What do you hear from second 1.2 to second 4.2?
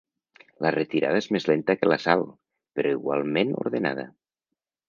és més lenta que l'assalt, però igualment ordenada.